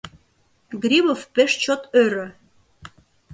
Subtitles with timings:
[0.81, 2.27] —Грибов пеш чот ӧрӧ.